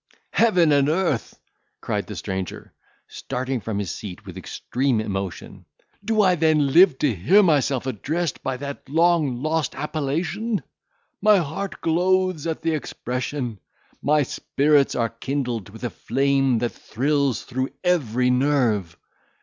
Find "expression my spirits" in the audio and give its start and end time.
12.73-14.95